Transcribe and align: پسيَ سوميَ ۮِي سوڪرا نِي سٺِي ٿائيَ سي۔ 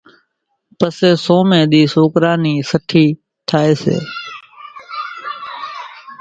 پسيَ 0.77 1.09
سوميَ 1.25 1.59
ۮِي 1.71 1.81
سوڪرا 1.93 2.33
نِي 2.43 2.53
سٺِي 2.69 3.05
ٿائيَ 3.47 3.71
سي۔ 3.81 3.97